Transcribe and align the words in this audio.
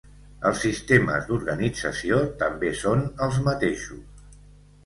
Els 0.49 0.61
sistemes 0.63 1.27
d'organització 1.27 2.21
també 2.41 2.73
són 2.81 3.05
els 3.27 3.39
mateixos. 3.49 4.27